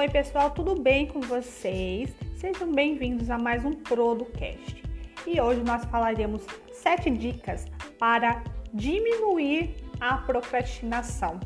[0.00, 2.08] Oi, pessoal, tudo bem com vocês?
[2.34, 4.82] Sejam bem-vindos a mais um Producast.
[5.26, 6.42] E hoje nós falaremos
[6.72, 7.66] sete dicas
[7.98, 8.42] para
[8.72, 11.38] diminuir a procrastinação.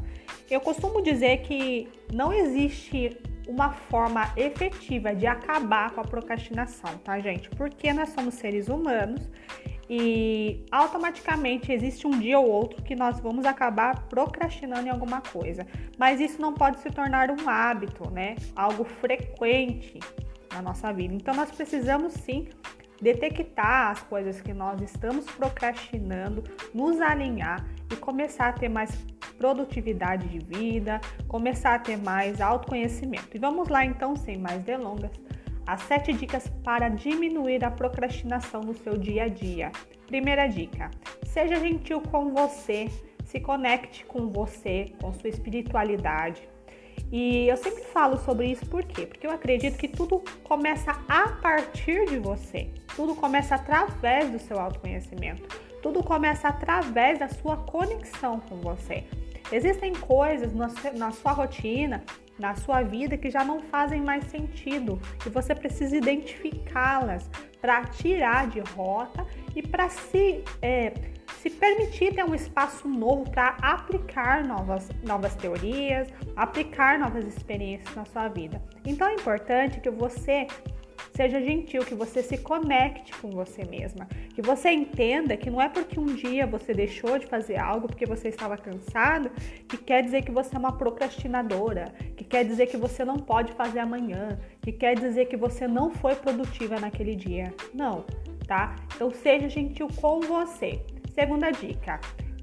[0.48, 7.18] Eu costumo dizer que não existe uma forma efetiva de acabar com a procrastinação, tá,
[7.18, 7.50] gente?
[7.50, 9.20] Porque nós somos seres humanos
[9.96, 15.64] e automaticamente existe um dia ou outro que nós vamos acabar procrastinando em alguma coisa.
[15.96, 18.34] Mas isso não pode se tornar um hábito, né?
[18.56, 20.00] Algo frequente
[20.52, 21.14] na nossa vida.
[21.14, 22.48] Então nós precisamos sim
[23.00, 26.42] detectar as coisas que nós estamos procrastinando,
[26.74, 28.90] nos alinhar e começar a ter mais
[29.38, 33.28] produtividade de vida, começar a ter mais autoconhecimento.
[33.32, 35.12] E vamos lá então, sem mais delongas,
[35.66, 39.72] as sete dicas para diminuir a procrastinação no seu dia a dia.
[40.06, 40.90] Primeira dica:
[41.24, 42.88] seja gentil com você,
[43.24, 46.48] se conecte com você, com sua espiritualidade.
[47.10, 49.06] E eu sempre falo sobre isso por quê?
[49.06, 52.70] Porque eu acredito que tudo começa a partir de você.
[52.94, 55.42] Tudo começa através do seu autoconhecimento.
[55.82, 59.04] Tudo começa através da sua conexão com você.
[59.52, 62.02] Existem coisas na sua rotina
[62.38, 67.30] na sua vida que já não fazem mais sentido e você precisa identificá-las
[67.60, 70.92] para tirar de rota e para se, é,
[71.40, 78.04] se permitir ter um espaço novo para aplicar novas, novas teorias, aplicar novas experiências na
[78.04, 78.60] sua vida.
[78.84, 80.46] Então é importante que você
[81.16, 85.68] Seja gentil, que você se conecte com você mesma, que você entenda que não é
[85.68, 89.30] porque um dia você deixou de fazer algo porque você estava cansado,
[89.68, 93.52] que quer dizer que você é uma procrastinadora, que quer dizer que você não pode
[93.52, 97.54] fazer amanhã, que quer dizer que você não foi produtiva naquele dia.
[97.72, 98.04] Não,
[98.48, 98.74] tá?
[98.96, 100.84] Então seja gentil com você.
[101.14, 102.00] Segunda dica: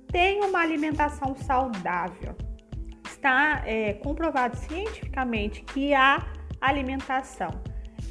[0.08, 2.34] tenha uma alimentação saudável.
[3.06, 6.26] Está é, comprovado cientificamente que a
[6.62, 7.52] alimentação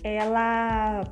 [0.03, 1.05] ela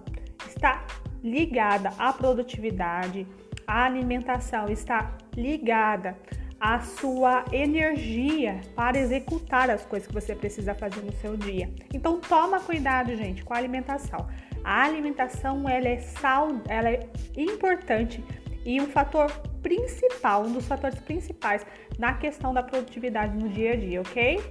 [0.46, 0.84] está
[1.22, 3.26] ligada à produtividade,
[3.66, 6.16] a alimentação está ligada
[6.60, 11.70] à sua energia para executar as coisas que você precisa fazer no seu dia.
[11.92, 14.26] Então toma cuidado, gente, com a alimentação.
[14.64, 18.24] A alimentação ela é, sal, ela é importante
[18.64, 19.30] e um fator
[19.62, 21.64] principal, um dos fatores principais
[21.98, 24.42] na questão da produtividade no dia a dia, ok?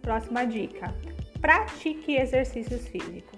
[0.00, 0.94] Próxima dica:
[1.40, 3.37] pratique exercícios físicos.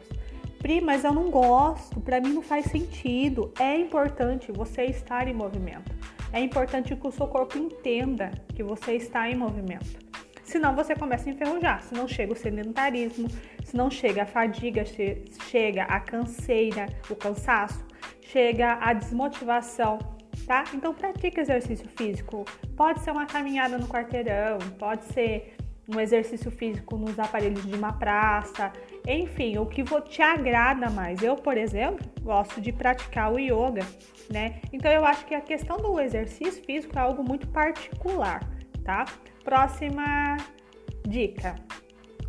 [0.60, 3.50] Pri, mas eu não gosto, para mim não faz sentido.
[3.58, 5.90] É importante você estar em movimento.
[6.32, 9.98] É importante que o seu corpo entenda que você está em movimento.
[10.44, 13.26] Senão você começa a enferrujar, senão chega o sedentarismo,
[13.64, 17.82] senão chega a fadiga, chega a canseira, o cansaço,
[18.20, 19.98] chega a desmotivação,
[20.46, 20.64] tá?
[20.74, 22.44] Então pratique exercício físico.
[22.76, 25.56] Pode ser uma caminhada no quarteirão, pode ser
[25.94, 28.72] um exercício físico nos aparelhos de uma praça,
[29.06, 31.22] enfim, o que te agrada mais.
[31.22, 33.84] Eu, por exemplo, gosto de praticar o yoga,
[34.30, 34.60] né?
[34.72, 38.40] Então eu acho que a questão do exercício físico é algo muito particular,
[38.84, 39.04] tá?
[39.44, 40.36] Próxima
[41.06, 41.56] dica: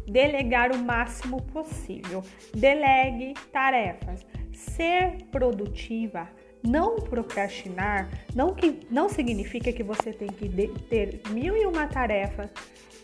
[0.08, 2.24] delegar o máximo possível.
[2.56, 4.26] Delegue tarefas.
[4.52, 6.28] Ser produtiva,
[6.64, 11.88] não procrastinar, não, que, não significa que você tem que de, ter mil e uma
[11.88, 12.50] tarefas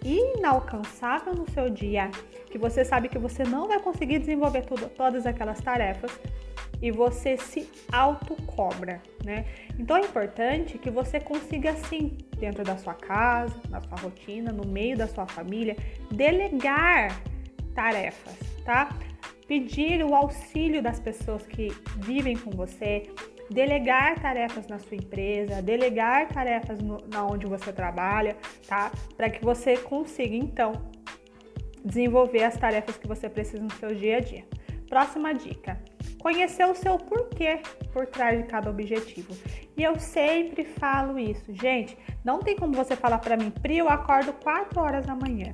[0.03, 2.09] inalcançável no seu dia,
[2.51, 6.11] que você sabe que você não vai conseguir desenvolver tudo, todas aquelas tarefas
[6.81, 9.45] e você se autocobra, né?
[9.79, 14.67] Então é importante que você consiga sim, dentro da sua casa, na sua rotina, no
[14.67, 15.75] meio da sua família,
[16.11, 17.19] delegar
[17.73, 18.89] tarefas, tá?
[19.47, 23.03] Pedir o auxílio das pessoas que vivem com você,
[23.49, 28.35] delegar tarefas na sua empresa, delegar tarefas no, na onde você trabalha,
[28.67, 28.91] tá?
[29.15, 30.73] Para que você consiga então
[31.83, 34.45] desenvolver as tarefas que você precisa no seu dia a dia.
[34.89, 35.81] Próxima dica:
[36.19, 37.61] conhecer o seu porquê
[37.93, 39.33] por trás de cada objetivo.
[39.75, 41.97] E eu sempre falo isso, gente.
[42.23, 45.51] Não tem como você falar para mim, Pri, eu acordo 4 horas da manhã,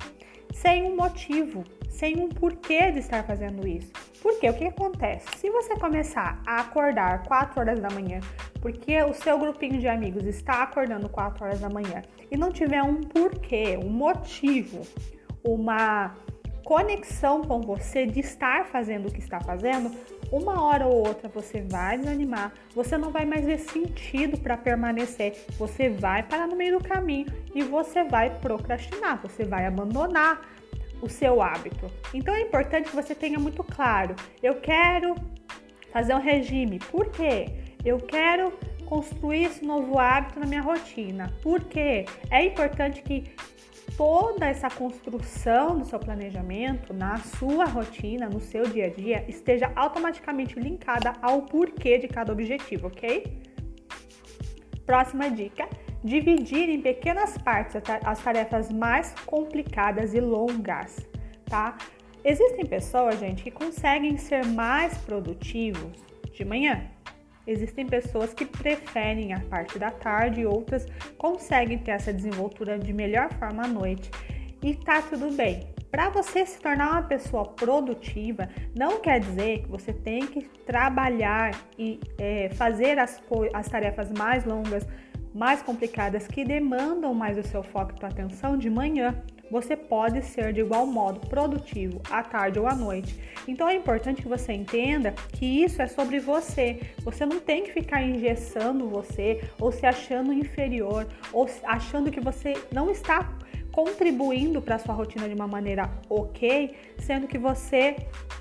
[0.52, 1.64] sem um motivo,
[1.94, 3.92] sem um porquê de estar fazendo isso.
[4.20, 5.26] Porque o que acontece?
[5.38, 8.20] Se você começar a acordar 4 horas da manhã,
[8.60, 12.82] porque o seu grupinho de amigos está acordando 4 horas da manhã e não tiver
[12.82, 14.82] um porquê, um motivo,
[15.44, 16.14] uma
[16.64, 19.90] conexão com você de estar fazendo o que está fazendo,
[20.32, 25.44] uma hora ou outra você vai desanimar, você não vai mais ver sentido para permanecer,
[25.58, 30.40] você vai parar no meio do caminho e você vai procrastinar, você vai abandonar
[31.04, 31.86] o seu hábito.
[32.12, 35.14] Então é importante que você tenha muito claro: eu quero
[35.92, 36.78] fazer um regime.
[36.78, 37.46] Por quê?
[37.84, 38.52] Eu quero
[38.86, 41.32] construir esse novo hábito na minha rotina.
[41.42, 42.06] Por quê?
[42.30, 43.34] É importante que
[43.96, 49.70] toda essa construção do seu planejamento, na sua rotina, no seu dia a dia, esteja
[49.76, 53.42] automaticamente linkada ao porquê de cada objetivo, ok?
[54.84, 55.68] Próxima dica:
[56.04, 60.96] dividir em pequenas partes as tarefas mais complicadas e longas,
[61.46, 61.78] tá?
[62.22, 65.98] Existem pessoas, gente, que conseguem ser mais produtivos
[66.32, 66.84] de manhã.
[67.46, 70.86] Existem pessoas que preferem a parte da tarde e outras
[71.18, 74.10] conseguem ter essa desenvoltura de melhor forma à noite.
[74.62, 75.74] E tá tudo bem.
[75.90, 81.52] Para você se tornar uma pessoa produtiva, não quer dizer que você tem que trabalhar
[81.78, 83.22] e é, fazer as,
[83.52, 84.84] as tarefas mais longas,
[85.34, 89.14] mais complicadas, que demandam mais o seu foco e sua atenção de manhã
[89.50, 93.18] você pode ser de igual modo produtivo à tarde ou à noite.
[93.46, 96.80] Então é importante que você entenda que isso é sobre você.
[97.04, 102.54] Você não tem que ficar engessando você ou se achando inferior ou achando que você
[102.72, 103.32] não está
[103.74, 107.96] contribuindo para a sua rotina de uma maneira ok, sendo que você,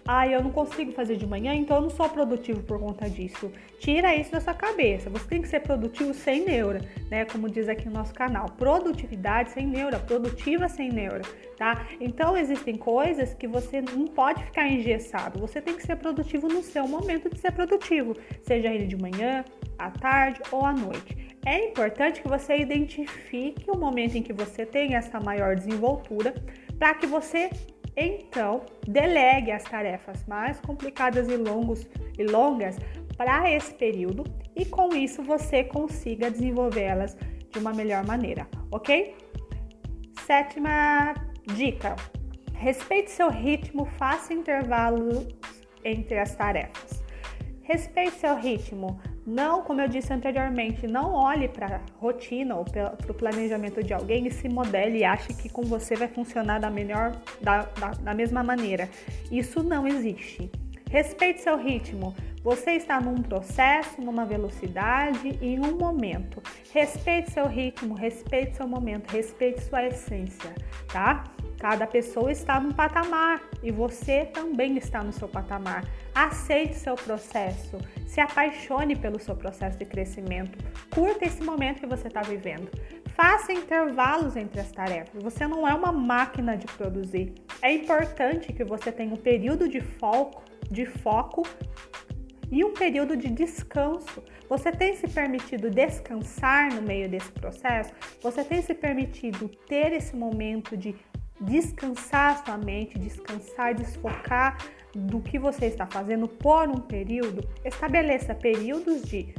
[0.07, 3.51] ah, eu não consigo fazer de manhã, então eu não sou produtivo por conta disso.
[3.80, 5.09] Tira isso da sua cabeça.
[5.09, 7.25] Você tem que ser produtivo sem neura, né?
[7.25, 11.24] Como diz aqui no nosso canal, produtividade sem neura, produtiva sem neura,
[11.57, 11.88] tá?
[12.00, 15.39] Então existem coisas que você não pode ficar engessado.
[15.39, 19.44] Você tem que ser produtivo no seu momento de ser produtivo, seja ele de manhã,
[19.79, 21.22] à tarde ou à noite.
[21.45, 26.33] É importante que você identifique o momento em que você tem essa maior desenvoltura
[26.79, 27.49] para que você
[27.95, 31.87] então delegue as tarefas mais complicadas e, longos,
[32.17, 32.77] e longas
[33.17, 34.23] para esse período
[34.55, 37.15] e com isso você consiga desenvolvê-las
[37.51, 39.15] de uma melhor maneira, ok?
[40.25, 41.13] Sétima
[41.55, 41.95] dica:
[42.53, 45.27] respeite seu ritmo, faça intervalos
[45.83, 47.03] entre as tarefas.
[47.61, 48.99] Respeite seu ritmo.
[49.25, 53.93] Não, como eu disse anteriormente, não olhe para a rotina ou para o planejamento de
[53.93, 57.91] alguém e se modele e ache que com você vai funcionar da melhor, da, da,
[57.91, 58.89] da mesma maneira.
[59.31, 60.51] Isso não existe.
[60.89, 62.13] Respeite seu ritmo.
[62.43, 66.43] Você está num processo, numa velocidade e em um momento.
[66.73, 70.53] Respeite seu ritmo, respeite seu momento, respeite sua essência,
[70.91, 71.23] tá?
[71.63, 75.86] Cada pessoa está num patamar e você também está no seu patamar.
[76.13, 80.57] Aceite seu processo, se apaixone pelo seu processo de crescimento,
[80.94, 82.69] curta esse momento que você está vivendo.
[83.15, 85.24] Faça intervalos entre as tarefas.
[85.24, 87.33] Você não é uma máquina de produzir.
[87.62, 91.44] É importante que você tenha um período de foco, de foco
[92.51, 94.21] e um período de descanso.
[94.50, 97.94] Você tem se permitido descansar no meio desse processo?
[98.21, 100.94] Você tem se permitido ter esse momento de
[101.43, 104.57] descansar sua mente, descansar, desfocar
[104.95, 109.33] do que você está fazendo por um período, estabeleça períodos de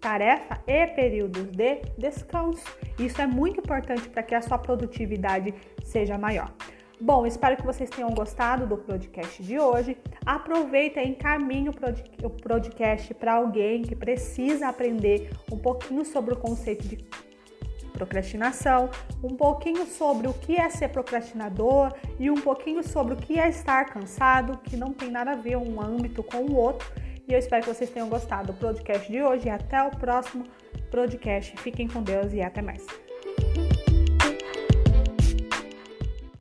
[0.00, 2.64] tarefa e períodos de descanso.
[2.98, 5.54] Isso é muito importante para que a sua produtividade
[5.84, 6.52] seja maior.
[7.02, 9.96] Bom, espero que vocês tenham gostado do podcast de hoje.
[10.24, 16.86] Aproveita e encaminhe o podcast para alguém que precisa aprender um pouquinho sobre o conceito
[16.86, 16.98] de
[18.00, 18.88] procrastinação,
[19.22, 23.48] um pouquinho sobre o que é ser procrastinador e um pouquinho sobre o que é
[23.48, 26.90] estar cansado, que não tem nada a ver um âmbito com o outro.
[27.28, 30.44] E eu espero que vocês tenham gostado do podcast de hoje até o próximo
[30.90, 31.56] podcast.
[31.58, 33.09] Fiquem com Deus e até mais.